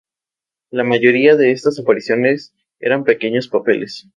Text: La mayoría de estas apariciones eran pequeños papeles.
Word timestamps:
La 0.71 0.83
mayoría 0.83 1.35
de 1.35 1.51
estas 1.51 1.77
apariciones 1.77 2.55
eran 2.79 3.03
pequeños 3.03 3.47
papeles. 3.47 4.09